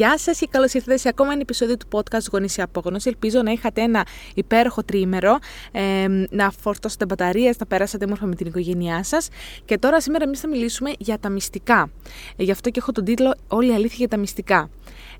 Γεια 0.00 0.18
σας 0.18 0.38
και 0.38 0.46
καλώς 0.50 0.72
ήρθατε 0.72 0.96
σε 0.96 1.08
ακόμα 1.08 1.32
ένα 1.32 1.40
επεισόδιο 1.40 1.76
του 1.76 1.86
podcast 1.90 2.30
Γονείς 2.32 2.56
η 2.56 2.62
Απόγνωση. 2.62 3.08
Ελπίζω 3.08 3.42
να 3.42 3.50
είχατε 3.50 3.82
ένα 3.82 4.06
υπέροχο 4.34 4.84
τρίμερο, 4.84 5.38
ε, 5.72 6.06
να 6.30 6.50
φορτώσετε 6.50 7.04
μπαταρίε, 7.04 7.52
να 7.58 7.66
περάσατε 7.66 8.04
όμορφα 8.04 8.26
με 8.26 8.34
την 8.34 8.46
οικογένειά 8.46 9.02
σας. 9.04 9.28
Και 9.64 9.78
τώρα 9.78 10.00
σήμερα 10.00 10.24
εμείς 10.24 10.40
θα 10.40 10.48
μιλήσουμε 10.48 10.92
για 10.98 11.18
τα 11.18 11.28
μυστικά. 11.28 11.90
Ε, 12.36 12.42
γι' 12.42 12.50
αυτό 12.50 12.70
και 12.70 12.78
έχω 12.78 12.92
τον 12.92 13.04
τίτλο 13.04 13.34
Όλη 13.48 13.70
η 13.70 13.74
αλήθεια 13.74 13.96
για 13.96 14.08
τα 14.08 14.16
μυστικά. 14.16 14.70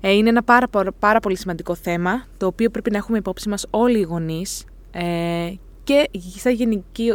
Ε, 0.01 0.11
είναι 0.11 0.29
ένα 0.29 0.43
πάρα, 0.43 0.67
πάρα 0.99 1.19
πολύ 1.19 1.37
σημαντικό 1.37 1.75
θέμα, 1.75 2.25
το 2.37 2.45
οποίο 2.45 2.69
πρέπει 2.69 2.91
να 2.91 2.97
έχουμε 2.97 3.17
υπόψη 3.17 3.49
μας 3.49 3.65
όλοι 3.69 3.99
οι 3.99 4.03
γονείς. 4.03 4.65
Ε, 4.91 5.53
και 5.83 6.09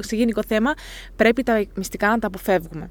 σε 0.01 0.17
γενικό 0.17 0.43
θέμα 0.47 0.75
πρέπει 1.17 1.43
τα 1.43 1.65
μυστικά 1.75 2.09
να 2.09 2.19
τα 2.19 2.27
αποφεύγουμε. 2.27 2.91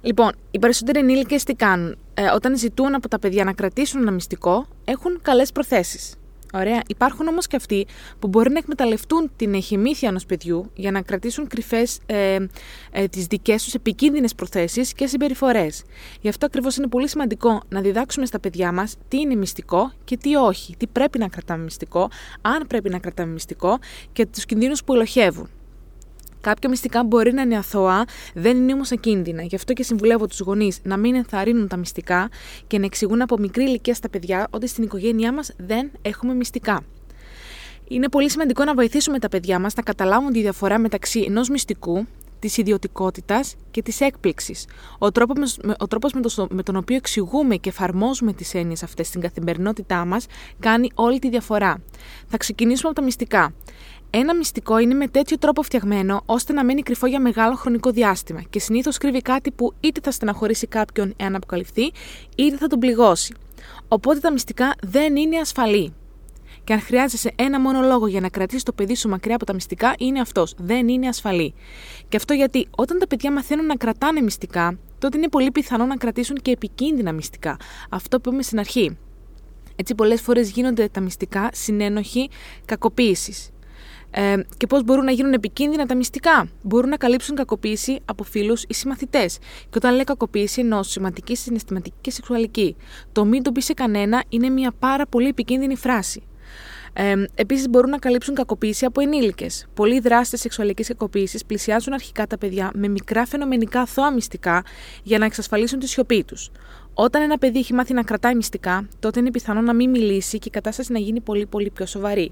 Λοιπόν, 0.00 0.32
οι 0.50 0.58
περισσότεροι 0.58 0.98
ενήλικες 0.98 1.44
τι 1.44 1.54
κάνουν; 1.54 1.98
Ε, 2.14 2.22
όταν 2.34 2.56
ζητούν 2.56 2.94
από 2.94 3.08
τα 3.08 3.18
παιδιά 3.18 3.44
να 3.44 3.52
κρατήσουν 3.52 4.00
ένα 4.00 4.10
μυστικό, 4.10 4.66
έχουν 4.84 5.18
καλές 5.22 5.52
προθέσεις. 5.52 6.14
Ωραία. 6.52 6.82
Υπάρχουν 6.86 7.28
όμως 7.28 7.46
και 7.46 7.56
αυτοί 7.56 7.86
που 8.18 8.28
μπορεί 8.28 8.50
να 8.50 8.58
εκμεταλλευτούν 8.58 9.30
την 9.36 9.54
εχημήθεια 9.54 10.08
ενός 10.08 10.26
παιδιού 10.26 10.70
για 10.74 10.90
να 10.90 11.02
κρατήσουν 11.02 11.46
κρυφές 11.46 11.98
ε, 12.06 12.36
ε, 12.90 13.06
τις 13.08 13.26
δικές 13.26 13.64
τους 13.64 13.74
επικίνδυνες 13.74 14.34
προθέσεις 14.34 14.92
και 14.92 15.06
συμπεριφορές. 15.06 15.84
Γι' 16.20 16.28
αυτό 16.28 16.46
ακριβώς 16.46 16.76
είναι 16.76 16.86
πολύ 16.86 17.08
σημαντικό 17.08 17.62
να 17.68 17.80
διδάξουμε 17.80 18.26
στα 18.26 18.40
παιδιά 18.40 18.72
μας 18.72 18.96
τι 19.08 19.20
είναι 19.20 19.34
μυστικό 19.34 19.92
και 20.04 20.16
τι 20.16 20.34
όχι. 20.34 20.76
Τι 20.76 20.86
πρέπει 20.86 21.18
να 21.18 21.28
κρατάμε 21.28 21.62
μυστικό, 21.62 22.08
αν 22.40 22.66
πρέπει 22.66 22.88
να 22.88 22.98
κρατάμε 22.98 23.32
μυστικό 23.32 23.78
και 24.12 24.26
τους 24.26 24.44
κινδύνους 24.44 24.84
που 24.84 24.94
ελοχεύουν. 24.94 25.50
Κάποια 26.46 26.68
μυστικά 26.68 27.04
μπορεί 27.04 27.32
να 27.32 27.42
είναι 27.42 27.56
αθώα, 27.56 28.04
δεν 28.34 28.56
είναι 28.56 28.72
όμως 28.72 28.92
ακίνδυνα. 28.92 29.42
Γι' 29.42 29.54
αυτό 29.54 29.72
και 29.72 29.82
συμβουλεύω 29.82 30.26
τους 30.26 30.40
γονείς 30.40 30.80
να 30.82 30.96
μην 30.96 31.14
ενθαρρύνουν 31.14 31.68
τα 31.68 31.76
μυστικά 31.76 32.28
και 32.66 32.78
να 32.78 32.84
εξηγούν 32.84 33.22
από 33.22 33.38
μικρή 33.38 33.64
ηλικία 33.64 33.94
στα 33.94 34.08
παιδιά 34.08 34.46
ότι 34.50 34.66
στην 34.66 34.84
οικογένειά 34.84 35.32
μας 35.32 35.52
δεν 35.56 35.90
έχουμε 36.02 36.34
μυστικά. 36.34 36.82
Είναι 37.88 38.08
πολύ 38.08 38.30
σημαντικό 38.30 38.64
να 38.64 38.74
βοηθήσουμε 38.74 39.18
τα 39.18 39.28
παιδιά 39.28 39.58
μας 39.58 39.74
να 39.74 39.82
καταλάβουν 39.82 40.32
τη 40.32 40.40
διαφορά 40.40 40.78
μεταξύ 40.78 41.24
ενός 41.28 41.48
μυστικού, 41.48 42.06
της 42.38 42.56
ιδιωτικότητας 42.56 43.54
και 43.70 43.82
της 43.82 44.00
έκπληξης. 44.00 44.66
Ο 44.98 45.12
τρόπος 45.12 45.58
ο 45.78 45.86
τρόπος 45.86 46.12
με, 46.12 46.20
το, 46.20 46.46
με 46.50 46.62
τον 46.62 46.76
οποίο 46.76 46.96
εξηγούμε 46.96 47.56
και 47.56 47.68
εφαρμόζουμε 47.68 48.32
τις 48.32 48.54
έννοιες 48.54 48.82
αυτές 48.82 49.06
στην 49.06 49.20
καθημερινότητά 49.20 50.04
μας 50.04 50.26
κάνει 50.58 50.90
όλη 50.94 51.18
τη 51.18 51.28
διαφορά. 51.28 51.80
Θα 52.26 52.36
ξεκινήσουμε 52.36 52.88
από 52.88 52.98
τα 53.00 53.04
μυστικά. 53.04 53.54
Ένα 54.10 54.34
μυστικό 54.34 54.78
είναι 54.78 54.94
με 54.94 55.08
τέτοιο 55.08 55.38
τρόπο 55.38 55.62
φτιαγμένο 55.62 56.22
ώστε 56.26 56.52
να 56.52 56.64
μένει 56.64 56.82
κρυφό 56.82 57.06
για 57.06 57.20
μεγάλο 57.20 57.54
χρονικό 57.54 57.90
διάστημα 57.90 58.42
και 58.50 58.58
συνήθως 58.58 58.98
κρύβει 58.98 59.22
κάτι 59.22 59.50
που 59.50 59.72
είτε 59.80 60.00
θα 60.02 60.10
στεναχωρήσει 60.10 60.66
κάποιον 60.66 61.14
εάν 61.16 61.34
αποκαλυφθεί, 61.34 61.92
είτε 62.36 62.56
θα 62.56 62.66
τον 62.66 62.78
πληγώσει. 62.78 63.34
Οπότε 63.88 64.18
τα 64.18 64.32
μυστικά 64.32 64.74
δεν 64.82 65.16
είναι 65.16 65.38
ασφαλή. 65.38 65.92
Και 66.66 66.72
αν 66.72 66.80
χρειάζεσαι 66.80 67.32
ένα 67.36 67.60
μόνο 67.60 67.80
λόγο 67.80 68.06
για 68.06 68.20
να 68.20 68.28
κρατήσεις 68.28 68.62
το 68.62 68.72
παιδί 68.72 68.94
σου 68.94 69.08
μακριά 69.08 69.34
από 69.34 69.44
τα 69.44 69.54
μυστικά, 69.54 69.94
είναι 69.98 70.20
αυτός. 70.20 70.54
Δεν 70.58 70.88
είναι 70.88 71.08
ασφαλή. 71.08 71.54
Και 72.08 72.16
αυτό 72.16 72.34
γιατί 72.34 72.68
όταν 72.76 72.98
τα 72.98 73.06
παιδιά 73.06 73.32
μαθαίνουν 73.32 73.66
να 73.66 73.76
κρατάνε 73.76 74.20
μυστικά, 74.20 74.78
τότε 74.98 75.18
είναι 75.18 75.28
πολύ 75.28 75.50
πιθανό 75.50 75.86
να 75.86 75.96
κρατήσουν 75.96 76.36
και 76.36 76.50
επικίνδυνα 76.50 77.12
μυστικά. 77.12 77.56
Αυτό 77.90 78.20
που 78.20 78.28
είπαμε 78.28 78.42
στην 78.42 78.58
αρχή. 78.58 78.98
Έτσι, 79.76 79.94
πολλές 79.94 80.20
φορές 80.20 80.50
γίνονται 80.50 80.88
τα 80.88 81.00
μυστικά 81.00 81.50
συνένοχοι 81.52 82.30
κακοποίησης. 82.64 83.50
Ε, 84.10 84.36
και 84.56 84.66
πώς 84.66 84.84
μπορούν 84.84 85.04
να 85.04 85.10
γίνουν 85.10 85.32
επικίνδυνα 85.32 85.86
τα 85.86 85.96
μυστικά; 85.96 86.48
Μπορούν 86.62 86.88
να 86.88 86.96
καλύψουν 86.96 87.36
κακοποίηση 87.36 88.00
από 88.04 88.22
φίλους 88.22 88.64
ή 88.68 88.74
συμμαθητές. 88.74 89.38
Και 89.38 89.76
όταν 89.76 89.94
λέω 89.94 90.04
κακοποίηση, 90.04 90.60
εννοώ 90.60 90.82
σημαντική, 90.82 91.36
συναισθηματική 91.36 91.96
και 92.00 92.10
σεξουαλική. 92.10 92.76
Το 93.12 93.24
μην 93.24 93.42
το 93.42 93.52
πεις 93.52 93.64
σε 93.64 93.72
κανένα 93.72 94.24
είναι 94.28 94.48
μια 94.48 94.72
πάρα 94.78 95.06
πολύ 95.06 95.28
επικίνδυνη 95.28 95.76
φράση. 95.76 96.22
Ε, 96.98 97.24
Επίσης, 97.34 97.68
μπορούν 97.68 97.90
να 97.90 97.98
καλύψουν 97.98 98.34
κακοποίηση 98.34 98.84
από 98.84 99.00
ενήλικες. 99.00 99.66
Πολλοί 99.74 100.00
δράστες 100.00 100.40
σεξουαλική 100.40 100.82
κακοποίηση 100.82 101.44
πλησιάζουν 101.46 101.92
αρχικά 101.92 102.26
τα 102.26 102.38
παιδιά 102.38 102.70
με 102.74 102.88
μικρά 102.88 103.26
φαινομενικά 103.26 103.80
αθώα 103.80 104.12
μυστικά 104.12 104.64
για 105.02 105.18
να 105.18 105.24
εξασφαλίσουν 105.24 105.78
τη 105.78 105.88
σιωπή 105.88 106.24
τους. 106.24 106.50
Όταν 106.94 107.22
ένα 107.22 107.38
παιδί 107.38 107.58
έχει 107.58 107.74
μάθει 107.74 107.92
να 107.92 108.02
κρατάει 108.02 108.34
μυστικά, 108.34 108.88
τότε 108.98 109.20
είναι 109.20 109.30
πιθανό 109.30 109.60
να 109.60 109.74
μην 109.74 109.90
μιλήσει 109.90 110.38
και 110.38 110.48
η 110.48 110.50
κατάσταση 110.50 110.92
να 110.92 110.98
γίνει 110.98 111.20
πολύ 111.20 111.46
πολύ 111.46 111.70
πιο 111.70 111.86
σοβαρή. 111.86 112.30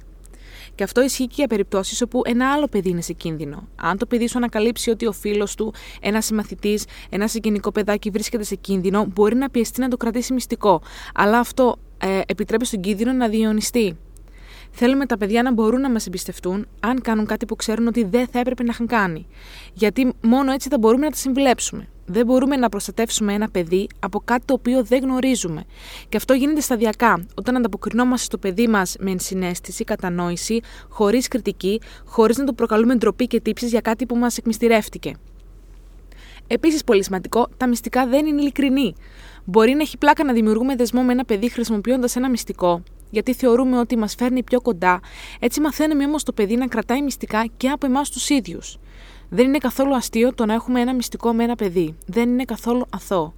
Και 0.75 0.85
αυτό 0.85 1.03
ισχύει 1.03 1.27
και 1.27 1.35
για 1.37 1.47
περιπτώσεις 1.47 2.03
όπου 2.03 2.23
ένα 2.25 2.53
άλλο 2.53 2.67
παιδί 2.67 2.89
είναι 2.89 3.01
σε 3.01 3.13
κίνδυνο. 3.13 3.69
Αν 3.77 3.99
το 3.99 4.07
παιδί 4.07 4.29
σου 4.29 4.39
ανακαλύψει 4.39 4.91
ότι 4.91 5.07
ο 5.07 5.13
φίλος 5.13 5.55
του, 5.55 5.75
ένας 6.01 6.25
συμμαθητής, 6.25 6.85
ένα 7.11 7.29
συγγενικό 7.29 7.73
παιδάκι 7.73 8.11
βρίσκεται 8.11 8.45
σε 8.45 8.55
κίνδυνο, 8.55 9.07
μπορεί 9.15 9.37
να 9.37 9.51
πιεστεί 9.51 9.81
να 9.81 9.89
το 9.89 9.97
κρατήσει 9.97 10.33
μυστικό. 10.33 10.83
Αλλά 11.15 11.39
αυτό 11.39 11.77
ε, 11.99 12.21
επιτρέπει 12.27 12.67
στον 12.67 12.81
κίνδυνο 12.81 13.13
να 13.13 13.29
διαιωνιστεί. 13.29 13.97
Θέλουμε 14.77 15.07
τα 15.07 15.17
παιδιά 15.17 15.43
να 15.43 15.53
μπορούν 15.53 15.81
να 15.81 15.91
μας 15.91 16.07
εμπιστευτούν 16.07 16.67
αν 16.81 17.01
κάνουν 17.01 17.27
κάτι 17.27 17.47
που 17.47 17.57
ξέρουν 17.57 17.87
ότι 17.87 18.05
δεν 18.05 18.27
θα 18.27 18.39
έπρεπε 18.39 18.63
να 18.63 18.71
είχαν 18.73 18.87
κάνει. 18.87 19.27
Γιατί 19.73 20.13
μόνο 20.21 20.53
έτσι 20.53 20.69
θα 20.69 20.79
μπορούμε 20.79 21.05
να 21.05 21.11
τα 21.11 21.17
συμβουλέψουμε. 21.17 21.89
Δεν 22.07 22.27
μπορούμε 22.27 22.57
να 22.57 22.69
προστατεύσουμε 22.69 23.33
ένα 23.33 23.49
παιδί 23.49 23.87
από 23.99 24.21
κάτι 24.25 24.45
το 24.45 24.55
οποίο 24.55 24.85
δεν 24.85 25.03
γνωρίζουμε. 25.03 25.65
Και 26.09 26.17
αυτό 26.17 26.35
γίνεται 26.35 26.61
σταδιακά, 26.61 27.27
όταν 27.35 27.57
ανταποκρινόμαστε 27.57 28.25
στο 28.25 28.39
παιδί 28.39 28.69
μας 28.69 28.97
με 28.99 29.11
ενσυναίσθηση, 29.11 29.85
κατανόηση, 29.85 30.61
χωρίς 30.89 31.29
κριτική, 31.29 31.81
χωρίς 32.05 32.37
να 32.37 32.45
το 32.45 32.53
προκαλούμε 32.53 32.95
ντροπή 32.95 33.27
και 33.27 33.41
τύψεις 33.41 33.71
για 33.71 33.81
κάτι 33.81 34.07
που 34.07 34.17
μας 34.17 34.37
εκμυστηρεύτηκε. 34.37 35.15
Επίσης, 36.47 36.85
πολύ 36.85 37.05
σημαντικό, 37.05 37.49
τα 37.57 37.69
μυστικά 37.69 38.07
δεν 38.07 38.27
είναι 38.27 38.41
ειλικρινή. 38.41 38.95
Μπορεί 39.45 39.73
να 39.73 39.81
έχει 39.81 39.99
πλάκα 39.99 40.25
να 40.25 40.33
δημιουργούμε 40.33 40.77
δεσμό 40.77 41.03
με 41.03 41.13
ένα 41.13 41.25
παιδί 41.25 41.51
χρησιμοποιώντας 41.51 42.17
ένα 42.17 42.31
μυστικό, 42.31 42.83
γιατί 43.15 43.35
θεωρούμε 43.35 43.79
ότι 43.79 43.97
μας 43.97 44.15
φέρνει 44.15 44.43
πιο 44.43 44.61
κοντά. 44.61 45.01
Έτσι, 45.39 45.61
μαθαίνουμε 45.61 46.05
όμως 46.05 46.23
το 46.23 46.33
παιδί 46.33 46.57
να 46.57 46.67
κρατάει 46.67 47.03
μυστικά 47.03 47.45
και 47.57 47.69
από 47.69 47.87
εμάς 47.87 48.11
τους 48.11 48.29
ίδιους. 48.29 48.79
Δεν 49.29 49.47
είναι 49.47 49.59
καθόλου 49.59 49.95
αστείο 49.95 50.35
το 50.35 50.47
να 50.47 50.55
έχουμε 50.55 50.81
ένα 50.81 50.95
μυστικό 50.95 51.33
με 51.33 51.45
ένα 51.45 51.55
παιδί. 51.55 51.97
Δεν 52.07 52.29
είναι 52.29 52.45
καθόλου 52.45 52.87
αθώο. 52.91 53.35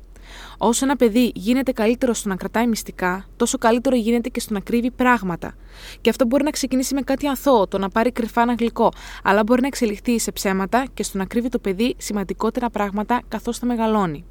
Όσο 0.59 0.85
ένα 0.85 0.97
παιδί 0.97 1.33
γίνεται 1.35 1.73
καλύτερο 1.73 2.13
στο 2.15 2.29
να 2.29 2.37
κρατάει 2.37 2.67
μυστικά, 2.67 3.27
τόσο 3.37 3.59
καλύτερο 3.59 3.97
γίνεται 3.97 4.29
και 4.29 4.41
στο 4.41 4.55
να 4.55 4.61
κρύβει 4.61 4.91
πράγματα. 4.91 5.55
Και 6.01 6.11
αυτό 6.11 6.27
μπορεί 6.27 6.45
να 6.45 6.51
ξεκινήσει 6.51 6.95
με 6.95 7.01
κάτι 7.01 7.27
αθώο, 7.29 7.67
το 7.67 7.79
να 7.79 7.89
πάρει 7.89 8.13
κρυφά 8.13 8.43
ένα 8.43 8.55
γλυκό, 8.59 8.93
αλλά 9.23 9.43
μπορεί 9.43 9.61
να 9.61 9.67
εξελιχθεί 9.67 10.19
σε 10.19 10.33
ψέματα 10.33 10.87
και 10.95 11.03
στο 11.03 11.19
να 11.19 11.25
κρύβει 11.25 11.49
το 11.49 11.59
παιδί 11.59 11.95
σημαντικότερα 11.99 12.71
πράγματα 12.71 13.23
καθώς 13.29 13.59
θα 13.59 13.67
μεγαλώνει. 13.67 14.25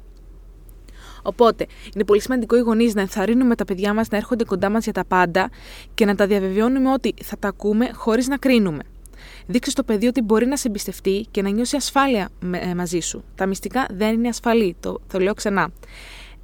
Οπότε, 1.26 1.66
είναι 1.94 2.04
πολύ 2.04 2.20
σημαντικό 2.20 2.56
οι 2.56 2.60
γονείς 2.60 2.94
να 2.94 3.00
ενθαρρύνουμε 3.00 3.54
τα 3.54 3.64
παιδιά 3.64 3.94
μας 3.94 4.08
να 4.08 4.16
έρχονται 4.16 4.44
κοντά 4.44 4.70
μας 4.70 4.84
για 4.84 4.92
τα 4.92 5.04
πάντα 5.04 5.50
και 5.94 6.04
να 6.04 6.14
τα 6.14 6.26
διαβεβαιώνουμε 6.26 6.92
ότι 6.92 7.14
θα 7.22 7.36
τα 7.38 7.48
ακούμε 7.48 7.90
χωρίς 7.94 8.28
να 8.28 8.36
κρίνουμε. 8.36 8.82
Δείξε 9.46 9.70
στο 9.70 9.82
παιδί 9.82 10.06
ότι 10.06 10.20
μπορεί 10.20 10.46
να 10.46 10.56
σε 10.56 10.68
εμπιστευτεί 10.68 11.26
και 11.30 11.42
να 11.42 11.48
νιώσει 11.48 11.76
ασφάλεια 11.76 12.28
ε, 12.50 12.74
μαζί 12.74 13.00
σου. 13.00 13.24
Τα 13.34 13.46
μυστικά 13.46 13.86
δεν 13.90 14.14
είναι 14.14 14.28
ασφαλή, 14.28 14.76
το, 14.80 15.00
το 15.12 15.18
λέω 15.18 15.34
ξανά. 15.34 15.70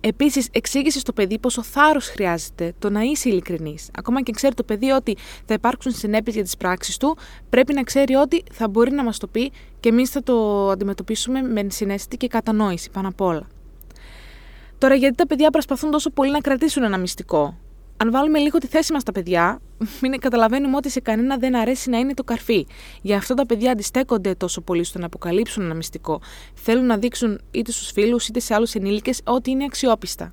Επίσης, 0.04 0.48
εξήγησε 0.53 0.98
στο 0.98 1.12
παιδί 1.12 1.38
πόσο 1.38 1.62
θάρρος 1.62 2.09
χρειάζεται 2.09 2.72
το 2.78 2.91
να 2.91 3.00
είσαι 3.00 3.28
ειλικρινής. 3.28 3.91
Ακόμα 3.98 4.22
και 4.22 4.32
ξέρει 4.32 4.54
το 4.54 4.62
παιδί 4.62 4.91
ότι 4.91 5.16
θα 5.44 5.54
υπάρξουν 5.54 5.92
συνέπειες 5.92 6.34
για 6.34 6.44
τις 6.44 6.56
πράξεις 6.56 6.97
του, 6.97 7.16
πρέπει 7.50 7.75
να 7.75 7.82
ξέρει 7.82 8.15
ότι 8.15 8.42
θα 8.53 8.69
μπορεί 8.69 8.92
να 8.92 9.04
μας 9.04 9.19
το 9.19 9.26
πει 9.26 9.53
και 9.81 9.88
εμείς 9.88 10.10
θα 10.10 10.22
το 10.22 10.69
αντιμετωπίσουμε 10.71 11.42
με 11.42 11.66
συνέστητη 11.69 12.16
και 12.16 12.26
κατανόηση 12.26 12.91
πάνω 12.91 13.09
απ' 13.09 13.21
όλα. 13.21 13.47
Τώρα, 14.82 14.94
γιατί 14.94 15.15
τα 15.15 15.26
παιδιά 15.26 15.50
προσπαθούν 15.50 15.91
τόσο 15.91 16.10
πολύ 16.10 16.31
να 16.31 16.41
κρατήσουν 16.41 16.82
ένα 16.82 16.98
μυστικό; 16.98 17.59
Αν 17.97 18.10
βάλουμε 18.10 18.38
λίγο 18.38 18.59
τη 18.59 18.66
θέση 18.66 18.93
μας 18.93 19.03
στα 19.03 19.12
παιδιά, 19.12 19.60
μην 20.00 20.20
καταλαβαίνουμε 20.20 20.76
ότι 20.76 20.91
σε 20.91 21.00
κανένα 21.00 21.37
δεν 21.37 21.56
αρέσει 21.56 21.91
να 21.91 21.98
είναι 21.98 22.15
το 22.15 22.25
καρφί. 22.25 22.66
Γι' 23.03 23.15
αυτό 23.15 23.34
τα 23.34 23.47
παιδιά 23.47 23.71
αντιστέκονται 23.72 24.34
τόσο 24.34 24.60
πολύ 24.60 24.84
στο 24.84 24.98
να 24.98 25.06
αποκαλύψουν 25.06 25.65
ένα 25.65 25.75
μυστικό. 25.75 26.21
Θέλουν 26.54 26.87
να 26.87 26.97
δείξουν 26.97 27.41
είτε 27.50 27.72
στους 27.72 27.91
φίλους 27.91 28.28
είτε 28.28 28.41
σε 28.41 28.54
άλλους 28.54 28.74
ενήλικες 28.74 29.21
ότι 29.24 29.51
είναι 29.51 29.65
αξιόπιστα. 29.65 30.33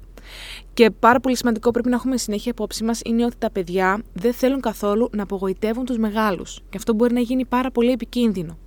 Και 0.74 0.90
πάρα 0.90 1.20
πολύ 1.20 1.38
σημαντικό 1.38 1.72
πρέπει 1.72 1.90
να 1.90 1.96
έχουμε 1.96 2.18
συνέχεια 2.18 2.52
υπόψη 2.52 2.84
μας 2.84 3.02
είναι 3.06 3.26
ότι 3.26 3.36
τα 3.38 3.52
παιδιά 3.52 4.04
δεν 4.14 4.34
θέλουν 4.34 4.62
καθόλου 4.62 5.10
να 5.12 5.24
απογοητεύουν 5.24 5.86
τους 5.86 5.98
μεγάλους. 5.98 6.60
Και 6.70 6.78
αυτό 6.78 6.94
μπορεί 6.94 7.14
να 7.14 7.20
γίνει 7.20 7.46
πάρα 7.46 7.72
πολύ 7.72 7.92
επικίνδυνο. 7.92 8.58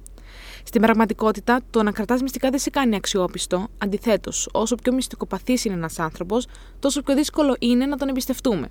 Στην 0.65 0.81
πραγματικότητα, 0.81 1.61
το 1.71 1.83
να 1.83 1.91
κρατάς 1.91 2.23
μυστικά 2.23 2.51
δεν 2.51 2.59
σε 2.59 2.71
κάνει 2.71 2.97
αξιόπιστο. 2.97 3.69
Αντιθέτως, 3.79 4.49
όσο 4.53 4.75
πιο 4.75 4.93
μυστικοπαθής 4.93 5.65
είναι 5.65 5.75
ένας 5.75 5.99
άνθρωπος, 5.99 6.47
τόσο 6.79 7.03
πιο 7.03 7.15
δύσκολο 7.15 7.57
είναι 7.59 7.87
να 7.87 7.97
τον 7.97 8.09
εμπιστευτούμε. 8.09 8.69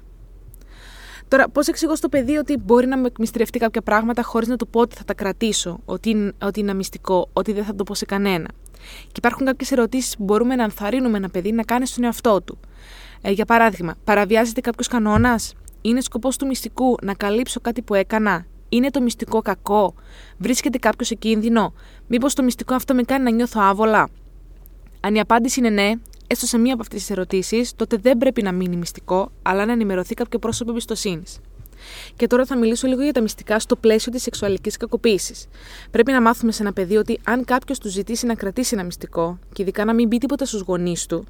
Τώρα, 1.28 1.50
πώς 1.50 1.68
εξηγώ 1.68 1.96
στο 1.96 2.10
παιδί 2.10 2.38
ότι 2.38 2.58
μπορεί 2.58 2.88
να 2.88 2.98
με 2.98 3.08
εκμυστηρευτεί 3.08 3.60
κάποια 3.60 3.82
πράγματα 3.82 4.24
χωρίς 4.24 4.48
να 4.48 4.56
του 4.56 4.68
πω 4.68 4.80
ότι 4.80 4.96
θα 4.96 5.04
τα 5.04 5.14
κρατήσω, 5.14 5.80
ότι 5.86 6.10
είναι, 6.10 6.32
ότι 6.42 6.60
είναι 6.60 6.74
μυστικό, 6.74 7.30
ότι 7.34 7.54
δεν 7.54 7.64
θα 7.64 7.76
το 7.76 7.84
πω 7.84 7.94
σε 7.94 8.06
κανένα; 8.06 8.48
Και 9.02 9.18
υπάρχουν 9.18 9.46
κάποιες 9.46 9.72
ερωτήσεις 9.72 10.18
που 10.18 10.24
μπορούμε 10.24 10.56
να 10.56 10.64
ενθαρρύνουμε 10.64 11.18
ένα 11.18 11.30
παιδί 11.30 11.52
να 11.52 11.64
κάνει 11.64 11.88
στον 11.88 12.04
εαυτό 12.04 12.42
του. 12.42 12.60
Ε, 13.22 13.32
για 13.32 13.46
παράδειγμα, 13.46 13.96
παραβιάζεται 14.04 14.62
κάποιος 14.62 14.88
κανόνας, 14.88 15.54
είναι 15.82 16.02
σκοπός 16.02 16.38
του 16.38 16.46
μυστικού 16.46 16.96
να 17.02 17.14
καλύψω 17.14 17.60
κάτι 17.60 17.82
που 17.82 17.94
έκανα, 17.94 18.46
είναι 18.72 18.90
το 18.90 19.02
μυστικό 19.02 19.42
κακό, 19.42 19.94
βρίσκεται 20.38 20.78
κάποιος 20.78 21.08
σε 21.08 21.16
κίνδυνο, 21.16 21.74
μήπως 22.08 22.34
το 22.34 22.44
μυστικό 22.44 22.74
αυτό 22.74 22.94
με 22.94 23.04
κάνει 23.04 23.24
να 23.24 23.32
νιώθω 23.32 23.60
άβολα; 23.64 24.10
Αν 25.00 25.16
η 25.16 25.20
απάντηση 25.20 25.60
είναι 25.60 25.70
ναι, 25.70 25.92
έστω 26.28 26.46
σε 26.46 26.58
μία 26.58 26.74
από 26.74 26.82
αυτές 26.82 27.00
τις 27.00 27.10
ερωτήσεις, 27.10 27.76
τότε 27.76 27.98
δεν 27.98 28.18
πρέπει 28.18 28.42
να 28.42 28.52
μείνει 28.52 28.76
μυστικό, 28.76 29.32
αλλά 29.42 29.66
να 29.66 29.72
ενημερωθεί 29.72 30.14
κάποιο 30.14 30.40
πρόσωπο 30.40 30.72
εμπιστοσύνης. 30.72 31.40
Και 32.16 32.28
τώρα 32.28 32.46
θα 32.46 32.58
μιλήσω 32.58 32.88
λίγο 32.88 33.02
για 33.04 33.12
τα 33.12 33.22
μυστικά 33.22 33.60
στο 33.60 33.76
πλαίσιο 33.76 34.12
της 34.12 34.22
σεξουαλικής 34.22 34.78
κακοποίησης. 34.78 35.48
Πρέπει 35.92 36.12
να 36.12 36.22
μάθουμε 36.22 36.52
σε 36.52 36.62
ένα 36.62 36.74
παιδί 36.74 36.96
ότι 36.96 37.20
αν 37.24 37.46
κάποιος 37.46 37.80
του 37.80 37.90
ζητήσει 37.90 38.26
να 38.26 38.36
κρατήσει 38.36 38.74
ένα 38.74 38.84
μυστικό, 38.84 39.40
και 39.54 39.62
ειδικά 39.62 39.86
να 39.86 39.94
μην 39.94 40.10
πει 40.10 40.18
τίποτα 40.18 40.46
στους 40.46 40.62
γονείς 40.62 41.06
του, 41.06 41.26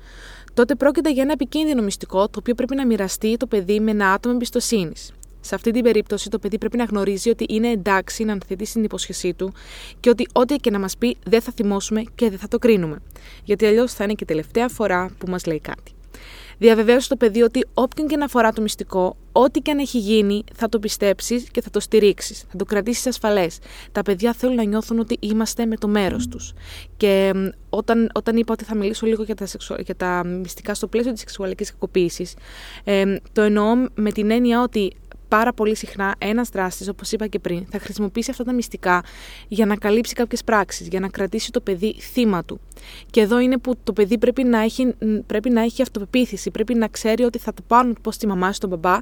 τότε 0.54 0.76
πρόκειται 0.76 1.12
για 1.12 1.24
ένα 1.24 1.32
επικίνδυνο 1.32 1.82
μυστικό 1.82 2.30
το 2.30 2.40
οποίο 2.40 2.54
πρέπει 2.56 2.76
να 2.76 2.86
μοιραστεί 2.86 3.38
το 3.38 3.48
παιδί 3.48 3.80
με 3.80 3.92
ένα 3.92 4.12
άτομο 4.12 4.34
εμπιστοσύνης. 4.36 5.12
Σε 5.42 5.56
αυτή 5.56 5.72
την 5.72 5.84
περίπτωση, 5.84 6.30
το 6.30 6.40
παιδί 6.40 6.58
πρέπει 6.58 6.78
να 6.78 6.84
γνωρίζει 6.84 7.30
ότι 7.30 7.46
είναι 7.50 7.68
εντάξει 7.68 8.24
να 8.24 8.32
ανθετήσει 8.32 8.74
την 8.74 8.84
υπόσχεσή 8.84 9.34
του 9.34 9.54
και 10.00 10.10
ότι 10.10 10.26
ό,τι 10.34 10.56
και 10.56 10.72
να 10.72 10.80
μας 10.80 10.98
πει 10.98 11.18
δεν 11.24 11.42
θα 11.42 11.52
θυμώσουμε 11.56 12.04
και 12.16 12.30
δεν 12.30 12.40
θα 12.40 12.48
το 12.48 12.58
κρίνουμε. 12.58 12.98
Γιατί 13.44 13.66
αλλιώς 13.66 13.94
θα 13.94 14.04
είναι 14.04 14.14
και 14.14 14.24
η 14.24 14.28
τελευταία 14.28 14.68
φορά 14.68 15.10
που 15.18 15.30
μας 15.30 15.46
λέει 15.46 15.60
κάτι. 15.60 15.92
Διαβεβαίωσε 16.62 17.10
το 17.10 17.16
παιδί 17.16 17.42
ότι 17.42 17.66
όποιον 17.74 18.08
και 18.08 18.18
να 18.18 18.26
αφορά 18.26 18.52
το 18.52 18.62
μυστικό, 18.62 19.16
ό,τι 19.32 19.60
και 19.60 19.72
αν 19.72 19.80
έχει 19.80 19.98
γίνει, 19.98 20.44
θα 20.56 20.70
το 20.70 20.80
πιστέψεις 20.80 21.50
και 21.52 21.62
θα 21.62 21.70
το 21.70 21.80
στηρίξεις. 21.80 22.46
Θα 22.52 22.58
το 22.58 22.66
κρατήσεις 22.66 23.08
ασφαλές. 23.08 23.60
Τα 23.92 24.02
παιδιά 24.02 24.34
θέλουν 24.34 24.56
να 24.56 24.64
νιώθουν 24.64 25.00
ότι 25.00 25.18
είμαστε 25.20 25.66
με 25.66 25.76
το 25.76 25.88
μέρος 25.88 26.28
τους. 26.28 26.54
Και 26.98 27.34
όταν, 27.70 28.10
όταν 28.14 28.38
είπα 28.38 28.54
ότι 28.54 28.64
θα 28.64 28.76
μιλήσω 28.76 29.06
λίγο 29.06 29.24
για 29.24 29.36
τα, 29.36 29.48
για 29.86 29.96
τα 29.96 30.24
μυστικά 30.26 30.74
στο 30.74 30.88
πλαίσιο 30.88 31.12
της 31.12 31.20
σεξουαλικής 31.20 31.72
κακοποίησης, 31.72 32.34
ε, 32.84 33.16
το 33.32 33.42
εννοώ 33.42 33.66
με 33.96 34.12
την 34.12 34.32
έννοια 34.32 34.62
ότι 34.62 34.94
πάρα 35.32 35.54
πολύ 35.54 35.76
συχνά 35.76 36.16
ένας 36.18 36.50
δράστης, 36.50 36.88
όπως 36.88 37.12
είπα 37.12 37.28
και 37.28 37.40
πριν, 37.40 37.66
θα 37.70 37.80
χρησιμοποιήσει 37.80 38.32
αυτά 38.32 38.44
τα 38.44 38.54
μυστικά 38.54 39.04
για 39.48 39.66
να 39.66 39.76
καλύψει 39.76 40.14
κάποιες 40.14 40.44
πράξεις, 40.44 40.88
για 40.88 41.00
να 41.00 41.08
κρατήσει 41.08 41.52
το 41.52 41.62
παιδί 41.62 41.96
θύμα 42.00 42.44
του. 42.44 42.60
Και 43.10 43.22
εδώ 43.22 43.40
είναι 43.40 43.58
που 43.58 43.74
το 43.84 43.94
παιδί 43.94 44.18
πρέπει 44.18 44.44
να 44.44 44.60
έχει, 44.60 44.96
πρέπει 45.26 45.50
να 45.50 45.62
έχει 45.62 45.82
αυτοπεποίθηση, 45.82 46.52
πρέπει 46.52 46.74
να 46.74 46.88
ξέρει 46.88 47.24
ότι 47.24 47.38
θα 47.40 47.54
το 47.54 47.62
πάρουν 47.68 47.98
πώ 48.02 48.10
τη 48.10 48.28
μαμά 48.28 48.54
στον 48.54 48.70
μπαμπά 48.70 48.98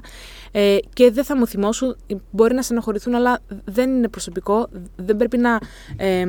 ε, 0.50 0.76
και 0.92 1.10
δεν 1.10 1.24
θα 1.24 1.36
μου 1.36 1.46
θυμώσουν. 1.46 1.96
Μπορεί 2.30 2.54
να 2.54 2.62
στενοχωρηθούν, 2.62 3.14
αλλά 3.14 3.38
δεν 3.64 3.90
είναι 3.90 4.08
προσωπικό. 4.08 4.68
Δεν 4.96 5.16
πρέπει 5.16 5.38
να, 5.38 5.58
ε, 5.96 6.24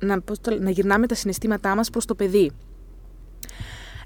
να, 0.00 0.22
να 0.60 0.70
γυρνάμε 0.70 1.06
τα 1.06 1.14
συναισθήματά 1.14 1.74
μας 1.74 1.90
προς 1.90 2.04
το 2.04 2.14
παιδί. 2.14 2.50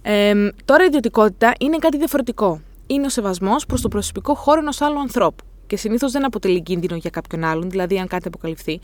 Ε, 0.02 0.48
τώρα 0.64 0.82
η 0.82 0.86
ιδιωτικότητα 0.86 1.52
είναι 1.58 1.76
κάτι 1.76 1.96
διαφορετικό 1.96 2.60
είναι 2.92 3.06
ο 3.06 3.08
σεβασμός 3.08 3.66
προς 3.66 3.80
το 3.80 3.88
προσωπικό 3.88 4.34
χώρο 4.34 4.60
ενός 4.60 4.80
άλλου 4.80 5.00
ανθρώπου. 5.00 5.44
Και 5.66 5.76
συνήθως 5.76 6.12
δεν 6.12 6.24
αποτελεί 6.24 6.62
κίνδυνο 6.62 6.96
για 6.96 7.10
κάποιον 7.10 7.44
άλλον, 7.44 7.70
δηλαδή 7.70 7.98
αν 7.98 8.06
κάτι 8.06 8.28
αποκαλυφθεί. 8.28 8.80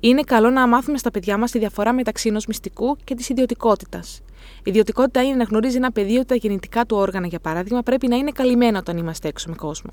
Είναι 0.00 0.22
καλό 0.22 0.50
να 0.50 0.68
μάθουμε 0.68 0.98
στα 0.98 1.10
παιδιά 1.10 1.36
μας 1.36 1.50
τη 1.50 1.58
διαφορά 1.58 1.92
μεταξύ 1.92 2.28
ενός 2.28 2.46
μυστικού 2.46 2.96
και 3.04 3.14
της 3.14 3.28
ιδιωτικότητας. 3.28 4.20
Η 4.56 4.70
ιδιωτικότητα 4.70 5.22
είναι 5.22 5.36
να 5.36 5.44
γνωρίζει 5.44 5.76
ένα 5.76 5.92
παιδί 5.92 6.16
ότι 6.16 6.26
τα 6.26 6.34
γεννητικά 6.34 6.86
του 6.86 6.96
όργανα, 6.96 7.26
για 7.26 7.40
παράδειγμα, 7.40 7.82
πρέπει 7.82 8.08
να 8.08 8.16
είναι 8.16 8.30
καλυμμένα 8.30 8.78
όταν 8.78 8.96
είμαστε 8.96 9.28
έξω 9.28 9.48
με 9.48 9.54
κόσμο. 9.54 9.90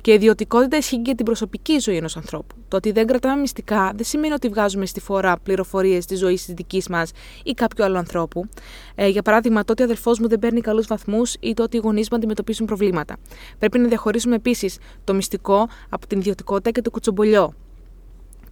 Και 0.00 0.10
η 0.10 0.14
ιδιωτικότητα 0.14 0.76
ισχύει 0.76 1.02
και 1.02 1.14
την 1.14 1.24
προσωπική 1.24 1.78
ζωή 1.78 1.96
ενός 1.96 2.16
ανθρώπου. 2.16 2.54
Το 2.68 2.76
ότι 2.76 2.92
δεν 2.92 3.06
κρατάμε 3.06 3.40
μυστικά 3.40 3.92
δεν 3.94 4.04
σημαίνει 4.04 4.32
ότι 4.32 4.48
βγάζουμε 4.48 4.86
στη 4.86 5.00
φορά 5.00 5.38
πληροφορίες 5.38 6.06
της 6.06 6.18
ζωής 6.18 6.44
της 6.44 6.54
δικής 6.54 6.88
μας 6.88 7.10
ή 7.44 7.52
κάποιου 7.52 7.84
άλλου 7.84 7.96
ανθρώπου. 7.96 8.48
Ε, 8.94 9.08
για 9.08 9.22
παράδειγμα, 9.22 9.64
το 9.64 9.72
ότι 9.72 9.82
ο 9.82 9.84
αδελφός 9.84 10.18
μου 10.18 10.28
δεν 10.28 10.38
παίρνει 10.38 10.60
καλούς 10.60 10.86
βαθμούς 10.86 11.34
ή 11.40 11.54
το 11.54 11.62
ότι 11.62 11.76
οι 11.76 11.80
γονείς 11.80 12.10
μου 12.10 12.16
αντιμετωπίζουν 12.16 12.66
προβλήματα. 12.66 13.16
Πρέπει 13.58 13.78
να 13.78 13.88
διαχωρίσουμε 13.88 14.34
επίσης 14.34 14.78
το 15.04 15.14
μυστικό 15.14 15.68
από 15.88 16.06
την 16.06 16.18
ιδιωτικότητα 16.18 16.70
και 16.70 16.82
το 16.82 16.90
κουτσομπολιό. 16.90 17.54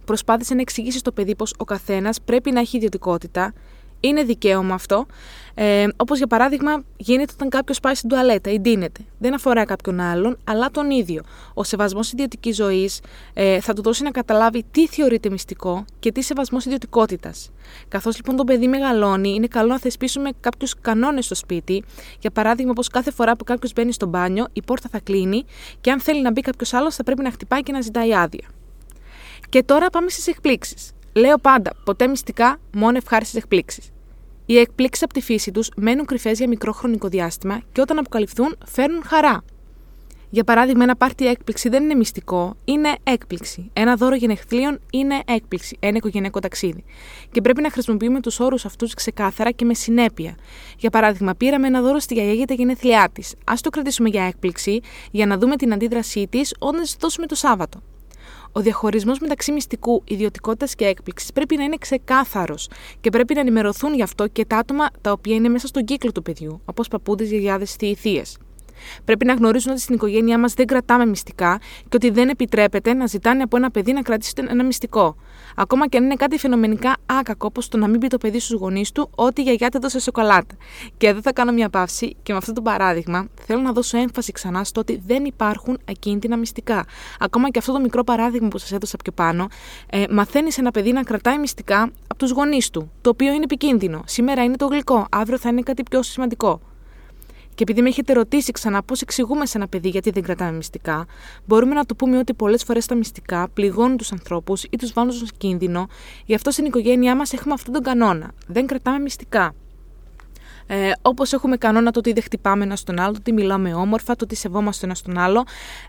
Προσπάθησε 0.05 0.53
να 0.53 0.61
εξηγήσεις 0.61 0.99
στο 0.99 1.11
παιδί 1.11 1.35
πως 1.35 1.53
ο 1.57 1.63
καθένας 1.63 2.21
πρέπει 2.21 2.51
να 2.51 2.59
έχει 2.59 2.77
ιδιωτικότητα, 2.77 3.53
είναι 3.99 4.23
δικαίωμα 4.23 4.73
αυτό. 4.73 5.05
Ε, 5.53 5.87
Όπως 5.95 6.17
για 6.17 6.27
παράδειγμα 6.27 6.83
γίνεται 6.97 7.31
όταν 7.35 7.49
κάποιος 7.49 7.79
πάει 7.79 7.95
στην 7.95 8.09
τουαλέτα 8.09 8.51
ή 8.51 8.59
ντύνεται. 8.59 9.01
Δεν 9.17 9.33
αφορά 9.33 9.65
κάποιον 9.65 9.99
άλλον, 9.99 10.37
αλλά 10.43 10.69
τον 10.71 10.89
ίδιο. 10.89 11.23
Ο 11.53 11.63
σεβασμός 11.63 12.11
ιδιωτικής 12.11 12.55
ζωής 12.55 13.01
ε, 13.33 13.59
θα 13.59 13.73
του 13.73 13.81
δώσει 13.81 14.03
να 14.03 14.11
καταλάβει 14.11 14.63
τι 14.71 14.87
θεωρείται 14.87 15.29
μυστικό 15.29 15.85
και 15.99 16.11
τι 16.11 16.21
σεβασμός 16.21 16.65
ιδιωτικότητας. 16.65 17.51
Καθώς 17.87 18.15
λοιπόν 18.15 18.35
το 18.35 18.43
παιδί 18.43 18.67
μεγαλώνει, 18.67 19.29
είναι 19.29 19.47
καλό 19.47 19.67
να 19.67 19.79
θεσπίσουμε 19.79 20.29
κάποιους 20.39 20.75
κανόνες 20.81 21.25
στο 21.25 21.35
σπίτι. 21.35 21.83
Για 22.19 22.31
παράδειγμα, 22.31 22.73
πω 22.73 22.83
κάθε 22.83 23.11
φορά 23.11 23.35
που 23.35 23.43
κάποιος 23.43 23.73
μπαίνει 23.73 23.91
στο 23.93 24.05
μπάνιο, 24.05 24.47
η 24.53 24.61
πόρτα 24.61 24.89
θα 24.91 24.99
κλείνει 24.99 25.45
και 25.81 25.91
αν 25.91 25.99
θέλει 25.99 26.21
να 26.21 26.31
μπει 26.31 26.41
κάποιος 26.41 26.73
άλλος, 26.73 26.95
θα 26.95 27.03
πρέπει 27.03 27.21
να 27.21 27.31
χτυπάει 27.31 27.61
και 27.61 27.71
να 27.71 27.81
ζητάει 27.81 28.13
άδεια. 28.15 28.47
Και 29.49 29.63
τώρα 29.63 29.89
πάμε 29.89 30.09
στις 30.09 30.27
εκπλήξεις. 30.27 30.91
Λέω 31.13 31.37
πάντα, 31.37 31.71
ποτέ 31.83 32.07
μυστικά, 32.07 32.59
μόνο 32.73 32.97
ευχάριστες 32.97 33.41
εκπλήξεις. 33.41 33.89
Οι 34.45 34.57
εκπλήξεις 34.57 35.03
από 35.03 35.13
τη 35.13 35.21
φύση 35.21 35.51
τους 35.51 35.71
μένουν 35.75 36.05
κρυφές 36.05 36.37
για 36.37 36.47
μικρό 36.47 36.71
χρονικό 36.71 37.07
διάστημα 37.07 37.61
και 37.71 37.81
όταν 37.81 37.97
αποκαλυφθούν 37.97 38.57
φέρνουν 38.65 39.03
χαρά. 39.05 39.43
Για 40.31 40.43
παράδειγμα, 40.43 40.83
ένα 40.83 40.95
πάρτι 40.95 41.27
έκπληξη 41.27 41.69
δεν 41.69 41.83
είναι 41.83 41.95
μυστικό, 41.95 42.55
είναι 42.65 42.95
έκπληξη. 43.03 43.69
Ένα 43.73 43.95
δώρο 43.95 44.15
γενεχθλίων 44.15 44.79
είναι 44.91 45.21
έκπληξη, 45.25 45.77
ένα 45.79 45.97
οικογενειακό 45.97 46.39
ταξίδι. 46.39 46.83
Και 47.31 47.41
πρέπει 47.41 47.61
να 47.61 47.71
χρησιμοποιούμε 47.71 48.19
τους 48.19 48.39
όρους 48.39 48.65
αυτούς 48.65 48.93
ξεκάθαρα 48.93 49.51
και 49.51 49.65
με 49.65 49.73
συνέπεια. 49.73 50.35
Για 50.77 50.89
παράδειγμα, 50.89 51.35
πήραμε 51.35 51.67
ένα 51.67 51.81
δώρο 51.81 51.99
στη 51.99 52.13
γιαγιά 52.13 52.33
για 52.33 52.45
τα 52.45 52.53
γενέθλιά 52.53 53.09
της. 53.13 53.33
Α 53.43 53.53
το 53.61 53.69
κρατήσουμε 53.69 54.09
για 54.09 54.23
έκπληξη, 54.23 54.79
για 55.11 55.25
να 55.25 55.37
δούμε 55.37 55.55
την 55.55 55.73
αντίδρασή 55.73 56.27
της 56.27 56.55
όταν 56.59 56.81
της 56.81 56.95
δώσουμε 56.99 57.25
το 57.25 57.35
Σάββατο. 57.35 57.81
Ο 58.51 58.61
διαχωρισμός 58.61 59.19
μεταξύ 59.19 59.51
μυστικού, 59.51 60.03
ιδιωτικότητας 60.07 60.75
και 60.75 60.85
έκπληξης 60.85 61.31
πρέπει 61.31 61.57
να 61.57 61.63
είναι 61.63 61.77
ξεκάθαρος 61.79 62.69
και 63.01 63.09
πρέπει 63.09 63.33
να 63.33 63.39
ενημερωθούν 63.39 63.93
γι' 63.93 64.01
αυτό 64.01 64.27
και 64.27 64.45
τα 64.45 64.57
άτομα 64.57 64.87
τα 65.01 65.11
οποία 65.11 65.35
είναι 65.35 65.49
μέσα 65.49 65.67
στον 65.67 65.85
κύκλο 65.85 66.11
του 66.11 66.21
παιδιού, 66.21 66.61
όπως 66.65 66.87
παππούδες, 66.87 67.29
γιαγιάδες 67.29 67.75
ή 67.79 67.95
θείε. 67.95 68.21
Πρέπει 69.05 69.25
να 69.25 69.33
γνωρίζουν 69.33 69.71
ότι 69.71 69.81
στην 69.81 69.95
οικογένειά 69.95 70.39
μας 70.39 70.53
δεν 70.53 70.65
κρατάμε 70.65 71.05
μυστικά 71.05 71.59
και 71.81 71.95
ότι 71.95 72.09
δεν 72.09 72.29
επιτρέπεται 72.29 72.93
να 72.93 73.05
ζητάνε 73.05 73.43
από 73.43 73.57
ένα 73.57 73.71
παιδί 73.71 73.93
να 73.93 74.01
κρατήσει 74.01 74.33
ένα 74.49 74.63
μυστικό. 74.63 75.15
Ακόμα 75.61 75.87
και 75.87 75.97
αν 75.97 76.03
είναι 76.03 76.15
κάτι 76.15 76.37
φαινομενικά 76.37 76.95
άκακο, 77.05 77.45
όπως 77.45 77.67
το 77.67 77.77
να 77.77 77.87
μην 77.87 77.99
πει 77.99 78.07
το 78.07 78.17
παιδί 78.17 78.39
στους 78.39 78.59
γονείς 78.59 78.91
του 78.91 79.09
ότι 79.15 79.41
η 79.41 79.43
γιαγιά 79.43 79.69
του 79.69 79.77
έδωσε 79.77 79.99
σοκολάτα. 79.99 80.55
Και 80.97 81.07
εδώ 81.07 81.21
θα 81.21 81.33
κάνω 81.33 81.51
μια 81.51 81.69
παύση 81.69 82.15
και 82.23 82.31
με 82.31 82.37
αυτό 82.37 82.53
το 82.53 82.61
παράδειγμα 82.61 83.27
θέλω 83.45 83.61
να 83.61 83.71
δώσω 83.71 83.97
έμφαση 83.97 84.31
ξανά 84.31 84.63
στο 84.63 84.79
ότι 84.79 85.01
δεν 85.05 85.25
υπάρχουν 85.25 85.79
ακίνητινα 85.89 86.37
μυστικά. 86.37 86.85
Ακόμα 87.19 87.49
και 87.49 87.59
αυτό 87.59 87.73
το 87.73 87.79
μικρό 87.79 88.03
παράδειγμα 88.03 88.47
που 88.47 88.57
σας 88.57 88.71
έδωσα 88.71 88.97
πιο 89.03 89.11
πάνω, 89.11 89.47
ε, 89.89 90.03
μαθαίνεις 90.09 90.57
ένα 90.57 90.71
παιδί 90.71 90.91
να 90.91 91.03
κρατάει 91.03 91.37
μυστικά 91.37 91.91
από 92.07 92.17
τους 92.17 92.31
γονείς 92.31 92.69
του, 92.69 92.91
το 93.01 93.09
οποίο 93.09 93.33
είναι 93.33 93.43
επικίνδυνο. 93.43 94.03
Σήμερα 94.05 94.43
είναι 94.43 94.55
το 94.55 94.65
γλυκό, 94.65 95.07
αύριο 95.11 95.37
θα 95.37 95.49
είναι 95.49 95.61
κάτι 95.61 95.83
πιο 95.83 96.03
σημαντικό. 96.03 96.61
Και 97.59 97.65
επειδή 97.67 97.81
με 97.81 97.89
έχετε 97.89 98.13
ρωτήσει 98.13 98.51
ξανά 98.51 98.83
πώς 98.83 99.01
εξηγούμε 99.01 99.45
σε 99.45 99.57
ένα 99.57 99.67
παιδί 99.67 99.89
γιατί 99.89 100.09
δεν 100.09 100.23
κρατάμε 100.23 100.51
μυστικά, 100.51 101.05
μπορούμε 101.45 101.73
να 101.73 101.85
το 101.85 101.95
πούμε 101.95 102.17
ότι 102.17 102.33
πολλές 102.33 102.63
φορές 102.63 102.85
τα 102.85 102.95
μυστικά 102.95 103.49
πληγώνουν 103.53 103.97
τους 103.97 104.11
ανθρώπους 104.11 104.63
ή 104.63 104.77
τους 104.77 104.93
βάλουν 104.93 105.11
σε 105.11 105.25
κίνδυνο. 105.37 105.87
Γι' 106.25 106.35
αυτό 106.35 106.51
στην 106.51 106.65
οικογένειά 106.65 107.15
μας 107.15 107.33
έχουμε 107.33 107.53
αυτόν 107.53 107.73
τον 107.73 107.83
κανόνα. 107.83 108.31
Δεν 108.47 108.65
κρατάμε 108.67 108.99
μυστικά. 108.99 109.55
Ε, 110.67 110.91
Όπως 111.01 111.33
έχουμε 111.33 111.57
κανόνα 111.57 111.91
το 111.91 111.99
ότι 111.99 112.13
δεν 112.13 112.23
χτυπάμε 112.23 112.63
ένα 112.63 112.75
στον 112.75 112.99
άλλο, 112.99 113.11
το 113.11 113.17
ότι 113.19 113.33
μιλάμε 113.33 113.73
όμορφα, 113.73 114.15
το 114.15 114.23
ότι 114.23 114.35
σεβόμαστε 114.35 114.85
ένα 114.85 114.95
στον 114.95 115.17
άλλο. 115.17 115.43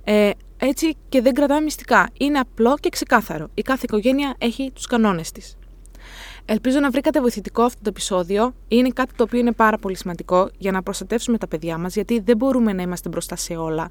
Ε, 0.05 0.31
έτσι 0.57 0.97
και 1.09 1.21
δεν 1.21 1.33
κρατάμε 1.33 1.61
μυστικά. 1.61 2.09
Είναι 2.19 2.39
απλό 2.39 2.77
και 2.81 2.89
ξεκάθαρο. 2.89 3.49
Η 3.55 3.63
κάθε 3.63 3.83
οικογένεια 3.85 4.35
έχει 4.39 4.71
τους 4.75 4.87
κανόνες 4.87 5.33
της. 5.33 5.57
Ελπίζω 6.45 6.81
να 6.81 6.91
βρήκατε 6.91 7.21
βοηθητικό 7.21 7.63
αυτό 7.63 7.79
το 7.83 7.89
επεισόδιο. 7.89 8.55
Είναι 8.69 8.89
κάτι 8.89 9.15
το 9.17 9.23
οποίο 9.23 9.39
είναι 9.39 9.53
πάρα 9.53 9.79
πολύ 9.79 9.97
σημαντικό 9.97 10.51
για 10.59 10.73
να 10.73 10.83
προστατεύσουμε 10.83 11.39
τα 11.39 11.49
παιδιά 11.49 11.79
μας, 11.79 11.95
γιατί 11.95 12.21
δεν 12.21 12.37
μπορούμε 12.37 12.73
να 12.73 12.83
είμαστε 12.83 13.09
μπροστά 13.09 13.37
σε 13.37 13.57
όλα. 13.57 13.89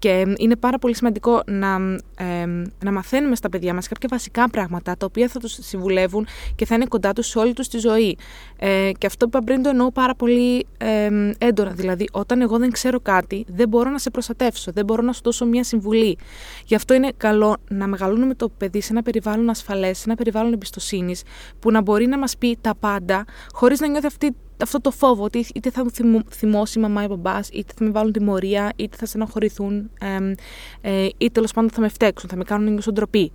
Και 0.00 0.34
είναι 0.36 0.56
πάρα 0.56 0.78
πολύ 0.78 0.94
σημαντικό 0.94 1.42
να, 1.46 1.76
ε, 2.18 2.46
να 2.84 2.92
μαθαίνουμε 2.92 3.36
στα 3.36 3.48
παιδιά 3.48 3.74
μας 3.74 3.88
κάποια 3.88 4.08
βασικά 4.12 4.50
πράγματα 4.50 4.96
τα 4.96 5.06
οποία 5.06 5.28
θα 5.28 5.38
τους 5.38 5.56
συμβουλεύουν 5.60 6.26
και 6.56 6.66
θα 6.66 6.74
είναι 6.74 6.84
κοντά 6.84 7.12
τους 7.12 7.26
σε 7.26 7.38
όλη 7.38 7.52
τους 7.52 7.68
τη 7.68 7.78
ζωή. 7.78 8.18
Ε, 8.58 8.90
και 8.98 9.06
αυτό 9.06 9.28
που 9.28 9.36
είπα 9.36 9.44
πριν 9.44 9.62
το 9.62 9.68
εννοώ 9.68 9.90
πάρα 9.90 10.14
πολύ 10.14 10.66
ε, 10.78 11.10
έντονα. 11.38 11.70
Δηλαδή, 11.70 12.08
όταν 12.12 12.40
εγώ 12.40 12.58
δεν 12.58 12.70
ξέρω 12.70 13.00
κάτι, 13.00 13.44
δεν 13.48 13.68
μπορώ 13.68 13.90
να 13.90 13.98
σε 13.98 14.10
προστατεύσω, 14.10 14.72
δεν 14.72 14.84
μπορώ 14.84 15.02
να 15.02 15.12
σου 15.12 15.20
δώσω 15.24 15.46
μια 15.46 15.64
συμβουλή. 15.64 16.18
Γι' 16.64 16.74
αυτό 16.74 16.94
είναι 16.94 17.12
καλό 17.16 17.56
να 17.68 17.86
μεγαλώνουμε 17.86 18.34
το 18.34 18.48
παιδί 18.48 18.80
σε 18.80 18.92
ένα 18.92 19.02
περιβάλλον 19.02 19.50
ασφαλές, 19.50 19.98
σε 19.98 20.04
ένα 20.06 20.14
περιβάλλον 20.14 20.52
εμπιστοσύνης, 20.52 21.22
που 21.58 21.70
να 21.70 21.80
μπορεί 21.80 22.06
να 22.06 22.18
μας 22.18 22.36
πει 22.36 22.58
τα 22.60 22.74
πάντα, 22.80 23.24
χωρίς 23.52 23.80
να 23.80 23.88
νιώθει 23.88 24.06
αυτή 24.06 24.34
αυτό 24.62 24.80
το 24.80 24.90
φόβο 24.90 25.24
ότι 25.24 25.46
είτε 25.54 25.70
θα 25.70 25.84
μου 25.84 26.22
θυμώσει 26.30 26.78
η 26.78 26.82
μαμά 26.82 27.02
ή 27.02 27.04
ο 27.04 27.08
μπαμπάς, 27.08 27.48
είτε 27.48 27.72
θα 27.76 27.84
με 27.84 27.90
βάλουν 27.90 28.12
τιμωρία, 28.12 28.72
είτε 28.76 28.96
θα 28.96 29.06
στεναχωρηθούν, 29.06 29.90
ε, 30.00 30.34
ε, 30.80 31.08
ή 31.18 31.30
τέλος 31.30 31.52
πάντων 31.52 31.70
θα 31.70 31.80
με 31.80 31.88
φταίξουν, 31.88 32.28
θα 32.28 32.36
με 32.36 32.44
κάνουν 32.44 32.64
να 32.64 32.70
νιώσω 32.70 32.92
ντροπή. 32.92 33.32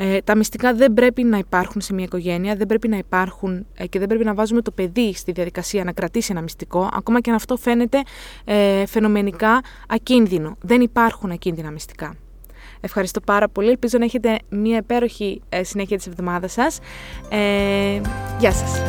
Ε, 0.00 0.18
τα 0.20 0.36
μυστικά 0.36 0.74
δεν 0.74 0.92
πρέπει 0.92 1.22
να 1.22 1.38
υπάρχουν 1.38 1.80
σε 1.80 1.94
μια 1.94 2.04
οικογένεια, 2.04 2.56
δεν 2.56 2.66
πρέπει 2.66 2.88
να 2.88 2.96
υπάρχουν 2.96 3.66
ε, 3.74 3.86
και 3.86 3.98
δεν 3.98 4.08
πρέπει 4.08 4.24
να 4.24 4.34
βάζουμε 4.34 4.62
το 4.62 4.70
παιδί 4.70 5.14
στη 5.14 5.32
διαδικασία 5.32 5.84
να 5.84 5.92
κρατήσει 5.92 6.28
ένα 6.30 6.40
μυστικό, 6.40 6.88
ακόμα 6.92 7.20
και 7.20 7.30
αν 7.30 7.36
αυτό 7.36 7.56
φαίνεται 7.56 8.02
ε, 8.44 8.86
φαινομενικά 8.86 9.60
ακίνδυνο. 9.88 10.56
Δεν 10.60 10.80
υπάρχουν 10.80 11.30
ακίνδυνα 11.30 11.70
μυστικά. 11.70 12.14
Ευχαριστώ 12.80 13.20
πάρα 13.20 13.48
πολύ. 13.48 13.68
Ελπίζω 13.68 13.98
να 13.98 14.04
έχετε 14.04 14.38
μια 14.48 14.76
υπέροχη 14.76 15.42
ε, 15.48 15.62
συνέχεια 15.62 15.96
της 15.96 16.06
εβδομάδας 16.06 16.52
σας. 16.52 16.78
Ε, 17.28 18.00
γεια 18.38 18.52
σας. 18.52 18.82